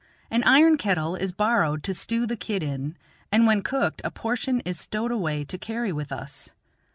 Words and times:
An 0.31 0.43
iron 0.45 0.77
kettle 0.77 1.15
is 1.15 1.31
borrowed 1.31 1.83
to 1.83 1.93
stew 1.93 2.25
the 2.25 2.35
kid 2.35 2.63
in, 2.63 2.97
and 3.31 3.45
when 3.45 3.61
cooked 3.61 4.01
a 4.03 4.09
portion 4.09 4.59
is 4.61 4.79
stowed 4.79 5.11
away 5.11 5.43
to 5.43 5.59
carry 5.59 5.91
with 5.93 6.11
us. 6.11 6.49